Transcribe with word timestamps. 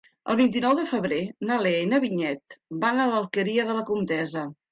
El 0.33 0.37
vint-i-nou 0.37 0.71
de 0.79 0.85
febrer 0.91 1.19
na 1.49 1.57
Lea 1.65 1.83
i 1.83 1.91
na 1.91 1.99
Vinyet 2.07 2.57
van 2.85 3.01
a 3.03 3.07
l'Alqueria 3.13 3.69
de 3.71 3.79
la 3.81 3.87
Comtessa. 3.91 4.47